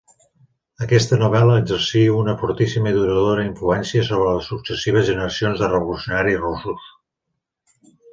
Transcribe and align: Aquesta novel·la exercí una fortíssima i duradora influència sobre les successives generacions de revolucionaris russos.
Aquesta 0.83 1.17
novel·la 1.23 1.57
exercí 1.63 1.99
una 2.21 2.33
fortíssima 2.43 2.93
i 2.93 2.95
duradora 2.95 3.43
influència 3.49 4.05
sobre 4.07 4.31
les 4.37 4.47
successives 4.53 5.05
generacions 5.11 5.61
de 5.65 5.69
revolucionaris 5.75 6.41
russos. 6.47 6.89